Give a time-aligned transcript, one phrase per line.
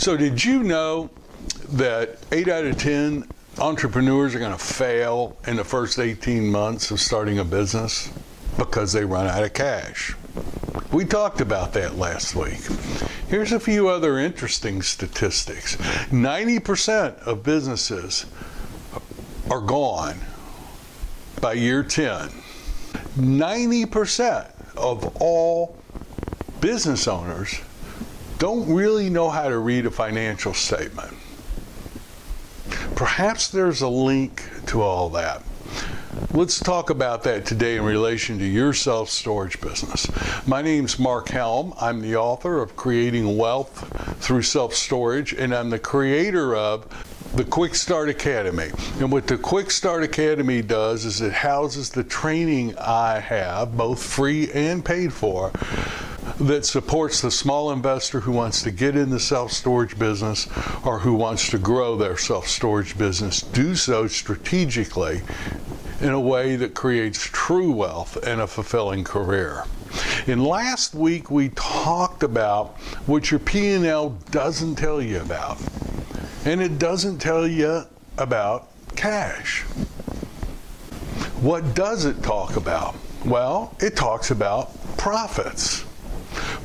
[0.00, 1.10] So, did you know
[1.72, 3.28] that 8 out of 10
[3.58, 8.10] entrepreneurs are going to fail in the first 18 months of starting a business
[8.56, 10.16] because they run out of cash?
[10.90, 12.62] We talked about that last week.
[13.28, 18.24] Here's a few other interesting statistics 90% of businesses
[19.50, 20.18] are gone
[21.42, 22.30] by year 10.
[23.18, 25.76] 90% of all
[26.62, 27.60] business owners
[28.40, 31.12] don't really know how to read a financial statement.
[32.96, 35.42] Perhaps there's a link to all that.
[36.32, 40.08] Let's talk about that today in relation to your self storage business.
[40.46, 41.74] My name's Mark Helm.
[41.78, 46.86] I'm the author of Creating Wealth Through Self Storage, and I'm the creator of
[47.36, 48.70] the Quick Start Academy.
[49.00, 54.02] And what the Quick Start Academy does is it houses the training I have, both
[54.02, 55.52] free and paid for,
[56.40, 60.48] that supports the small investor who wants to get in the self storage business
[60.84, 63.42] or who wants to grow their self storage business.
[63.42, 65.20] Do so strategically
[66.00, 69.64] in a way that creates true wealth and a fulfilling career.
[70.26, 75.60] And last week we talked about what your P&L doesn't tell you about.
[76.46, 77.82] And it doesn't tell you
[78.16, 79.62] about cash.
[81.42, 82.94] What does it talk about?
[83.26, 85.84] Well, it talks about profits.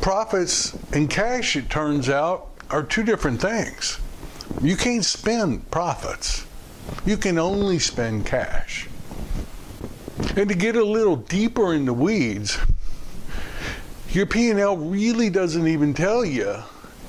[0.00, 4.00] Profits and cash, it turns out, are two different things.
[4.62, 6.46] You can't spend profits.
[7.04, 8.88] You can only spend cash.
[10.36, 12.58] And to get a little deeper in the weeds,
[14.10, 16.56] your P&L really doesn't even tell you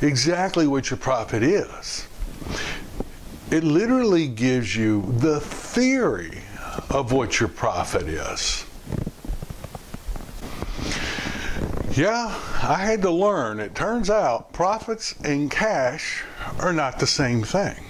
[0.00, 2.06] exactly what your profit is.
[3.50, 6.42] It literally gives you the theory
[6.90, 8.63] of what your profit is.
[11.94, 13.60] Yeah, I had to learn.
[13.60, 16.24] It turns out profits and cash
[16.58, 17.84] are not the same thing.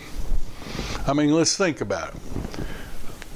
[1.07, 2.21] I mean, let's think about it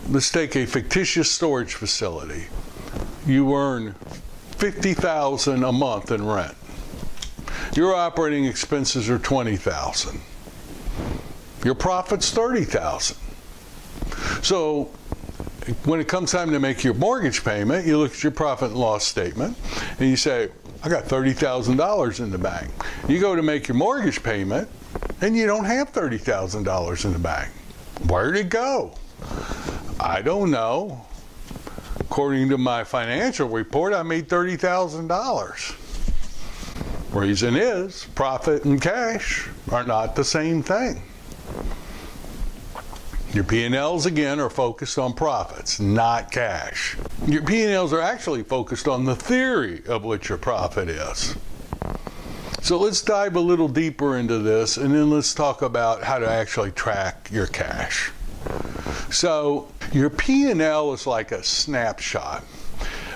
[0.08, 2.46] let's take a fictitious storage facility.
[3.26, 3.94] You earn
[4.56, 6.56] 50,000 a month in rent.
[7.74, 10.20] Your operating expenses are 20,000.
[11.64, 13.16] Your profit's 30,000.
[14.42, 14.90] So
[15.84, 18.78] when it comes time to make your mortgage payment, you look at your profit and
[18.78, 19.56] loss statement
[19.98, 20.48] and you say,
[20.82, 22.70] I got $30,000 in the bank.
[23.08, 24.68] You go to make your mortgage payment
[25.20, 27.50] and you don't have $30,000 in the bank.
[28.06, 28.94] Where'd it go?
[30.00, 31.04] I don't know.
[32.00, 37.12] According to my financial report, I made $30,000.
[37.12, 41.02] Reason is, profit and cash are not the same thing.
[43.34, 46.96] Your P&Ls again are focused on profits, not cash.
[47.26, 51.36] Your P&Ls are actually focused on the theory of what your profit is.
[52.62, 56.28] So let's dive a little deeper into this and then let's talk about how to
[56.28, 58.12] actually track your cash.
[59.10, 62.44] So your P&L is like a snapshot.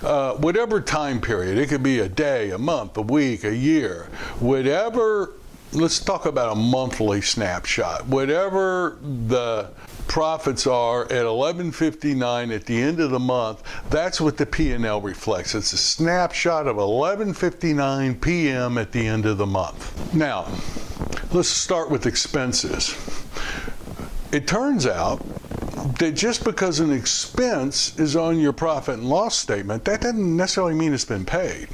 [0.02, 4.08] Uh, whatever time period, it could be a day, a month, a week, a year,
[4.40, 5.32] whatever,
[5.72, 8.06] let's talk about a monthly snapshot.
[8.06, 8.98] Whatever
[9.28, 9.70] the
[10.06, 15.54] profits are at 11:59 at the end of the month, that's what the P&L reflects.
[15.54, 18.78] It's a snapshot of 11:59 p.m.
[18.78, 20.14] at the end of the month.
[20.14, 20.46] Now,
[21.32, 22.94] let's start with expenses.
[24.32, 25.20] It turns out
[25.98, 30.74] that just because an expense is on your profit and loss statement, that doesn't necessarily
[30.74, 31.68] mean it's been paid.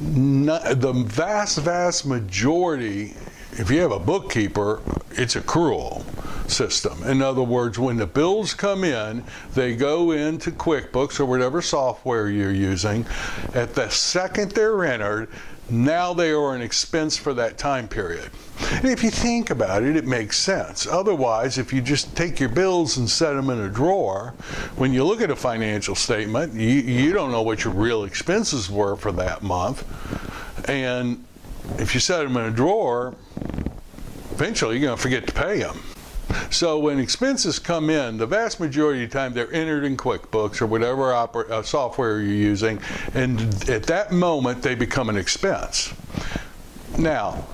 [0.00, 3.14] Not, the vast, vast majority,
[3.52, 4.80] if you have a bookkeeper,
[5.10, 6.04] it's accrual
[6.50, 7.02] system.
[7.04, 12.28] In other words, when the bills come in, they go into QuickBooks or whatever software
[12.28, 13.06] you're using.
[13.54, 15.28] At the second they're entered,
[15.70, 18.30] now they are an expense for that time period.
[18.72, 20.86] And if you think about it, it makes sense.
[20.86, 24.34] Otherwise, if you just take your bills and set them in a drawer,
[24.76, 28.70] when you look at a financial statement, you, you don't know what your real expenses
[28.70, 29.84] were for that month.
[30.68, 31.22] And
[31.78, 33.14] if you set them in a drawer,
[34.32, 35.78] eventually you're going to forget to pay them.
[36.50, 40.60] So when expenses come in, the vast majority of the time they're entered in QuickBooks
[40.60, 42.80] or whatever uh, software you're using,
[43.14, 45.92] and at that moment they become an expense.
[46.98, 47.46] Now,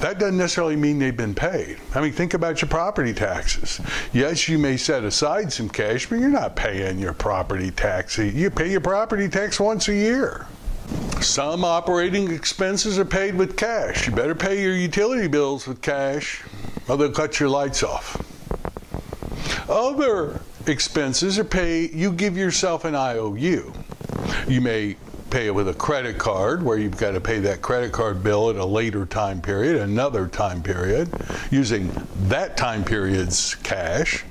[0.00, 1.78] that doesn't necessarily mean they've been paid.
[1.94, 3.80] I mean, think about your property taxes.
[4.12, 8.18] Yes, you may set aside some cash, but you're not paying your property tax.
[8.18, 10.46] You pay your property tax once a year.
[11.20, 14.06] Some operating expenses are paid with cash.
[14.06, 16.42] You better pay your utility bills with cash
[16.88, 18.20] or they'll cut your lights off.
[19.68, 23.72] Other expenses are paid, you give yourself an IOU.
[24.46, 24.96] You may
[25.34, 28.50] pay it with a credit card, where you've got to pay that credit card bill
[28.50, 31.10] at a later time period, another time period,
[31.50, 31.90] using
[32.28, 34.24] that time period's cash,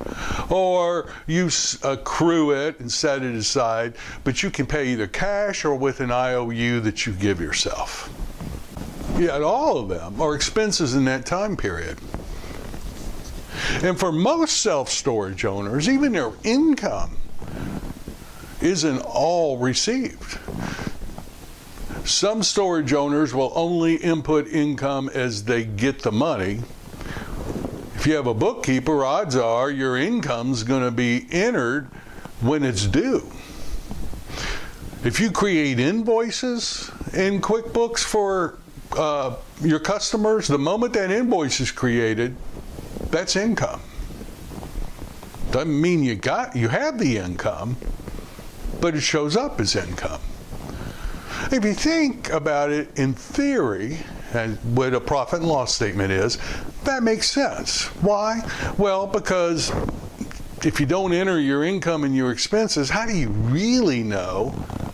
[0.50, 1.50] or you
[1.84, 6.10] accrue it and set it aside, but you can pay either cash or with an
[6.10, 8.10] IOU that you give yourself.
[9.20, 12.00] Yet all of them are expenses in that time period.
[13.82, 17.18] And for most self storage owners, even their income
[18.62, 20.40] isn't all received.
[22.06, 26.62] Some storage owners will only input income as they get the money.
[27.96, 31.86] If you have a bookkeeper, odds are your income's going to be entered
[32.42, 33.32] when it's due.
[35.06, 38.58] If you create invoices in QuickBooks for
[38.98, 42.36] uh, your customers, the moment that invoice is created,
[43.14, 43.80] that's income.
[45.52, 47.78] Doesn't mean you got you have the income,
[48.82, 50.20] but it shows up as income.
[51.52, 54.00] If you think about it in theory,
[54.34, 56.40] and what a profit and loss statement is,
[56.86, 57.86] that makes sense.
[58.02, 58.42] Why?
[58.80, 59.72] Well, because
[60.66, 64.50] if you don't enter your income and your expenses, how do you really know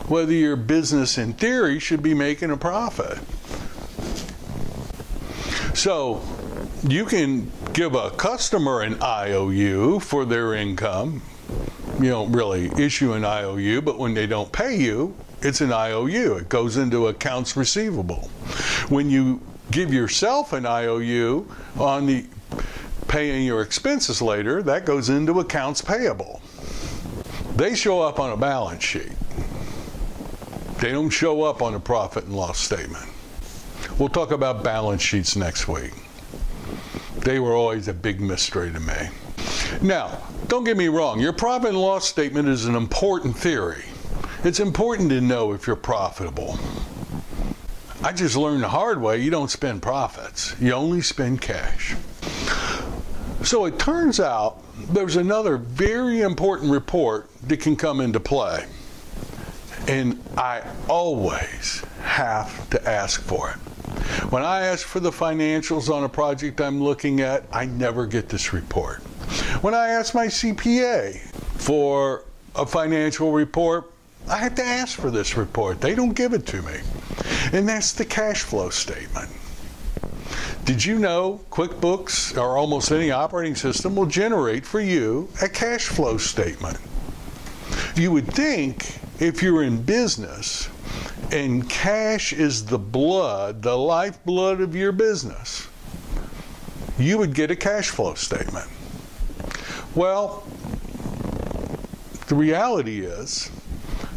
[0.09, 3.17] whether your business in theory should be making a profit?
[5.73, 6.21] So
[6.87, 11.21] you can give a customer an IOU for their income.
[11.99, 16.35] You don't really issue an IOU, but when they don't pay you, it's an IOU.
[16.37, 18.29] It goes into accounts receivable.
[18.87, 19.41] When you
[19.71, 21.47] give yourself an IOU
[21.77, 22.25] on the
[23.07, 26.41] paying your expenses later, that goes into accounts payable.
[27.55, 29.11] They show up on a balance sheet.
[30.79, 33.09] They don't show up on a profit and loss statement.
[33.97, 35.91] We'll talk about balance sheets next week.
[37.29, 39.09] They were always a big mystery to me.
[39.83, 40.17] Now,
[40.47, 43.83] don't get me wrong, your profit and loss statement is an important theory.
[44.43, 46.57] It's important to know if you're profitable.
[48.01, 51.95] I just learned the hard way you don't spend profits, you only spend cash.
[53.43, 58.65] So it turns out there's another very important report that can come into play.
[59.87, 63.68] And I always have to ask for it.
[64.29, 68.29] When I ask for the financials on a project I'm looking at, I never get
[68.29, 68.99] this report.
[69.63, 71.17] When I ask my CPA
[71.59, 73.91] for a financial report,
[74.27, 75.81] I have to ask for this report.
[75.81, 76.75] They don't give it to me.
[77.53, 79.31] And that's the cash flow statement.
[80.63, 85.87] Did you know QuickBooks or almost any operating system will generate for you a cash
[85.87, 86.77] flow statement?
[87.95, 90.69] You would think if you're in business
[91.31, 95.67] and cash is the blood, the lifeblood of your business,
[96.97, 98.67] you would get a cash flow statement.
[99.95, 100.45] Well,
[102.27, 103.49] the reality is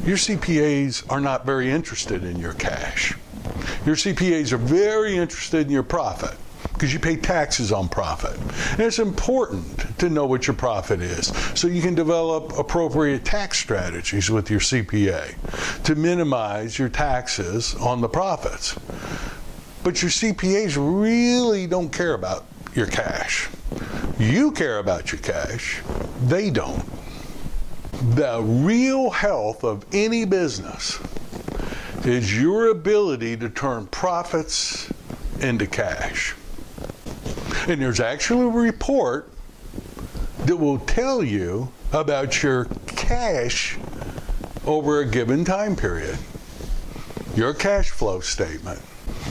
[0.04, 3.14] your CPAs are not very interested in your cash.
[3.86, 6.36] Your CPAs are very interested in your profit
[6.82, 8.36] because you pay taxes on profit.
[8.72, 13.58] And it's important to know what your profit is so you can develop appropriate tax
[13.58, 15.34] strategies with your CPA
[15.84, 18.78] to minimize your taxes on the profits.
[19.82, 23.48] But your CPAs really don't care about your cash.
[24.18, 25.82] You care about your cash,
[26.24, 26.84] they don't.
[28.14, 31.00] The real health of any business
[32.04, 34.92] is your ability to turn profits
[35.40, 36.34] into cash.
[37.68, 39.30] And there's actually a report
[40.46, 43.78] that will tell you about your cash
[44.66, 46.18] over a given time period,
[47.34, 48.80] your cash flow statement.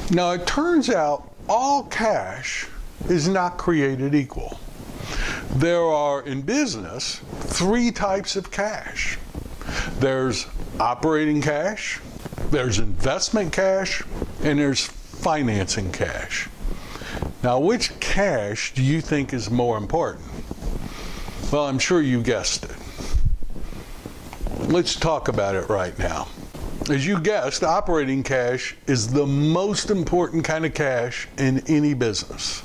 [0.09, 2.67] Now, it turns out all cash
[3.09, 4.59] is not created equal.
[5.55, 9.17] There are in business three types of cash
[9.99, 10.47] there's
[10.79, 11.99] operating cash,
[12.49, 14.03] there's investment cash,
[14.43, 16.49] and there's financing cash.
[17.43, 20.25] Now, which cash do you think is more important?
[21.51, 22.75] Well, I'm sure you guessed it.
[24.71, 26.29] Let's talk about it right now.
[26.89, 32.63] As you guessed, operating cash is the most important kind of cash in any business.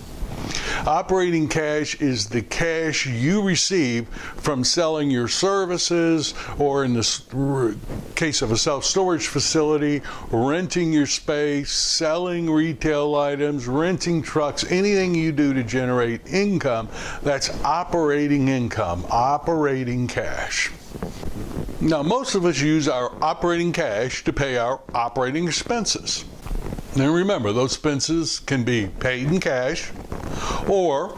[0.87, 7.77] Operating cash is the cash you receive from selling your services, or in the
[8.15, 15.13] case of a self storage facility, renting your space, selling retail items, renting trucks, anything
[15.13, 16.89] you do to generate income.
[17.25, 20.71] That's operating income, operating cash.
[21.87, 26.25] Now, most of us use our operating cash to pay our operating expenses.
[26.97, 29.93] And remember, those expenses can be paid in cash
[30.66, 31.16] or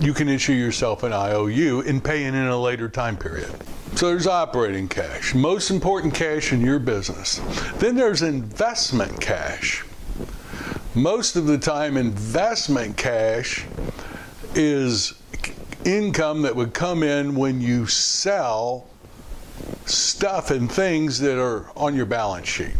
[0.00, 3.50] you can issue yourself an IOU and pay it in a later time period.
[3.94, 7.42] So there's operating cash, most important cash in your business.
[7.76, 9.84] Then there's investment cash.
[10.94, 13.66] Most of the time, investment cash
[14.54, 15.12] is
[15.84, 18.86] income that would come in when you sell
[19.86, 22.74] stuff and things that are on your balance sheet,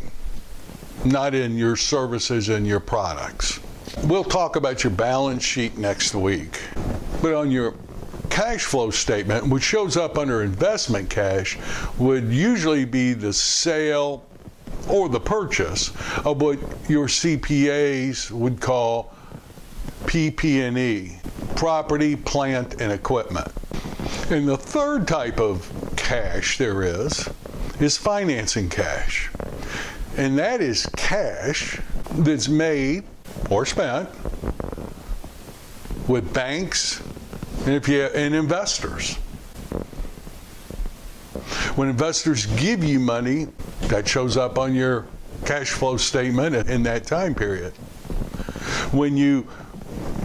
[1.04, 3.60] not in your services and your products.
[4.04, 6.60] We'll talk about your balance sheet next week.
[7.22, 7.74] But on your
[8.30, 11.58] cash flow statement, which shows up under investment cash,
[11.98, 14.26] would usually be the sale
[14.88, 15.90] or the purchase
[16.24, 16.58] of what
[16.88, 19.14] your CPAs would call
[20.04, 21.18] PP&E,
[21.56, 23.48] property, plant, and equipment.
[24.30, 25.70] And the third type of
[26.04, 27.28] cash there is
[27.80, 29.30] is financing cash.
[30.16, 31.80] And that is cash
[32.12, 33.02] that's made
[33.50, 34.08] or spent
[36.06, 37.02] with banks
[37.60, 39.14] and if you and investors.
[41.74, 43.48] When investors give you money,
[43.88, 45.06] that shows up on your
[45.44, 47.72] cash flow statement in that time period.
[48.92, 49.48] When you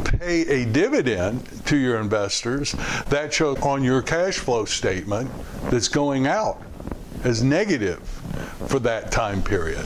[0.03, 2.73] pay a dividend to your investors,
[3.07, 5.31] that shows on your cash flow statement
[5.69, 6.61] that's going out
[7.23, 7.99] as negative
[8.67, 9.85] for that time period.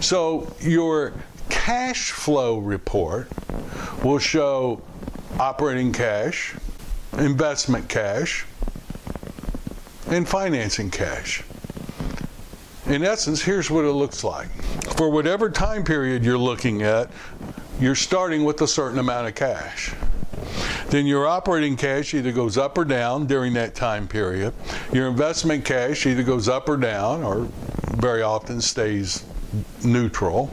[0.00, 1.14] So your
[1.48, 3.28] cash flow report
[4.02, 4.82] will show
[5.38, 6.54] operating cash,
[7.18, 8.46] investment cash,
[10.08, 11.42] and financing cash.
[12.86, 14.48] In essence, here's what it looks like.
[14.96, 17.10] For whatever time period you're looking at,
[17.80, 19.92] you're starting with a certain amount of cash.
[20.88, 24.54] Then your operating cash either goes up or down during that time period.
[24.92, 27.48] Your investment cash either goes up or down, or
[27.96, 29.24] very often stays
[29.84, 30.50] neutral.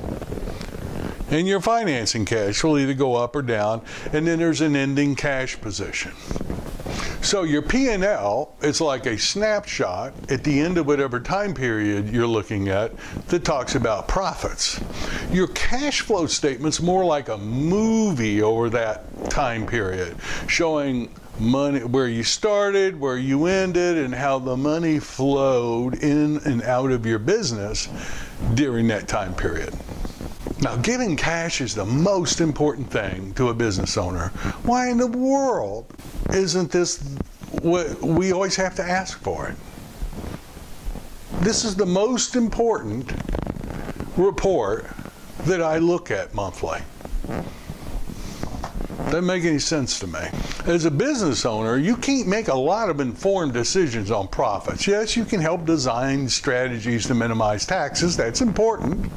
[1.30, 3.82] And your financing cash will either go up or down,
[4.14, 6.12] and then there's an ending cash position.
[7.22, 12.28] So your P&L is like a snapshot at the end of whatever time period you're
[12.28, 12.92] looking at
[13.28, 14.80] that talks about profits.
[15.32, 20.16] Your cash flow statement's more like a movie over that time period,
[20.48, 26.62] showing money where you started, where you ended, and how the money flowed in and
[26.64, 27.90] out of your business
[28.54, 29.74] during that time period.
[30.62, 34.30] Now, giving cash is the most important thing to a business owner.
[34.64, 35.94] Why in the world
[36.32, 37.04] isn't this
[37.62, 39.56] what we always have to ask for it?
[41.42, 43.12] This is the most important
[44.18, 44.88] report
[45.46, 46.80] that I look at monthly.
[49.06, 50.20] Doesn't make any sense to me.
[50.66, 54.88] As a business owner, you can't make a lot of informed decisions on profits.
[54.88, 59.12] Yes, you can help design strategies to minimize taxes, that's important.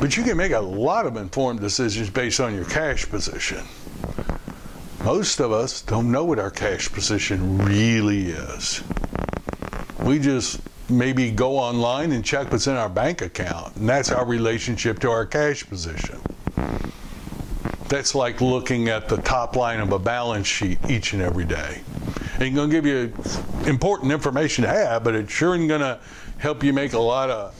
[0.00, 3.64] But you can make a lot of informed decisions based on your cash position.
[5.04, 8.82] Most of us don't know what our cash position really is.
[10.02, 14.26] We just maybe go online and check what's in our bank account, and that's our
[14.26, 16.20] relationship to our cash position.
[17.88, 21.80] That's like looking at the top line of a balance sheet each and every day.
[22.38, 23.12] Ain't gonna give you
[23.66, 25.98] important information to have, but it's sure ain't going to
[26.38, 27.54] help you make a lot of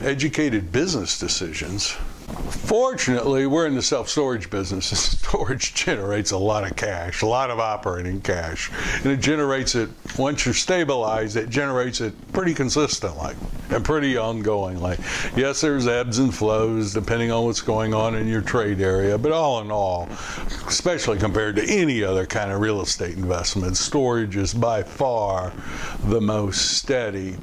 [0.00, 1.96] educated business decisions.
[2.32, 4.86] Fortunately, we're in the self storage business.
[5.32, 8.70] Storage generates a lot of cash, a lot of operating cash.
[8.98, 13.34] And it generates it, once you're stabilized, it generates it pretty consistently
[13.70, 14.98] and pretty ongoingly.
[15.36, 19.32] Yes, there's ebbs and flows depending on what's going on in your trade area, but
[19.32, 20.08] all in all,
[20.66, 25.52] especially compared to any other kind of real estate investment, storage is by far
[26.04, 27.36] the most steady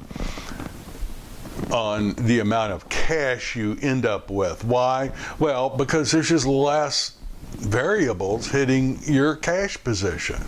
[1.70, 4.64] on the amount of cash you end up with.
[4.64, 5.12] Why?
[5.38, 7.16] Well, because there's just less
[7.56, 10.42] variables hitting your cash position.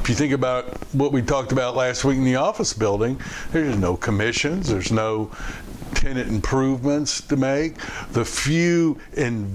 [0.00, 0.64] If you think about
[0.94, 3.20] what we talked about last week in the office building,
[3.52, 5.30] there's no commissions, there's no
[5.94, 7.76] tenant improvements to make.
[8.12, 9.54] The few in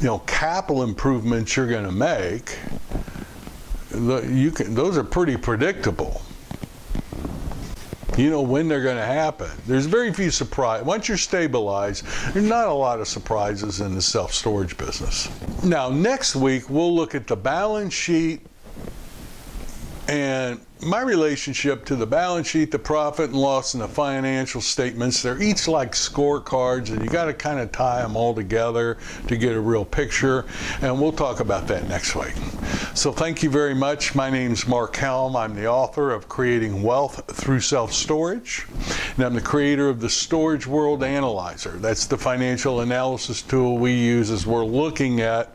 [0.00, 2.58] you know capital improvements you're going to make,
[3.94, 6.22] you can those are pretty predictable.
[8.16, 9.50] You know when they're going to happen.
[9.66, 10.86] There's very few surprises.
[10.86, 15.28] Once you're stabilized, there's not a lot of surprises in the self storage business.
[15.62, 18.40] Now, next week, we'll look at the balance sheet
[20.08, 25.22] and my relationship to the balance sheet, the profit and loss, and the financial statements,
[25.22, 29.36] they're each like scorecards, and you got to kind of tie them all together to
[29.36, 30.44] get a real picture.
[30.82, 32.34] And we'll talk about that next week.
[32.94, 34.14] So, thank you very much.
[34.14, 35.34] My name is Mark Helm.
[35.34, 38.66] I'm the author of Creating Wealth Through Self Storage,
[39.16, 41.72] and I'm the creator of the Storage World Analyzer.
[41.72, 45.48] That's the financial analysis tool we use as we're looking at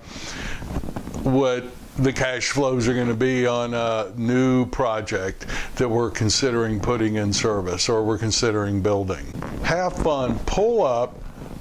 [1.23, 1.65] what
[1.97, 5.45] the cash flows are going to be on a new project
[5.75, 9.25] that we're considering putting in service or we're considering building.
[9.63, 11.15] Have fun, pull up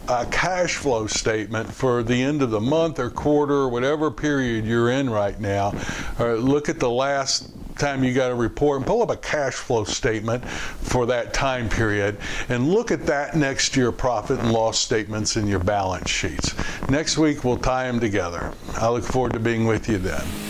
[0.09, 4.65] a cash flow statement for the end of the month or quarter or whatever period
[4.65, 5.73] you're in right now.
[6.19, 9.55] Or look at the last time you got a report and pull up a cash
[9.55, 12.19] flow statement for that time period
[12.49, 16.55] and look at that next year profit and loss statements in your balance sheets.
[16.89, 18.53] Next week we'll tie them together.
[18.77, 20.50] I look forward to being with you then.